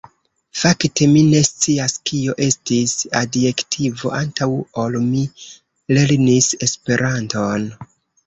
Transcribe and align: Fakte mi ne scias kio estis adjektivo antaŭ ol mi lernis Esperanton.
Fakte 0.59 1.07
mi 1.09 1.19
ne 1.31 1.41
scias 1.47 1.97
kio 2.11 2.33
estis 2.45 2.95
adjektivo 3.19 4.13
antaŭ 4.21 4.49
ol 4.85 4.97
mi 5.11 5.21
lernis 5.99 6.49
Esperanton. 6.69 7.69